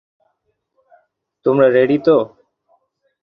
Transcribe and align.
তোমরা 1.45 1.67
রেডি 1.69 1.97
তো? 2.05 2.17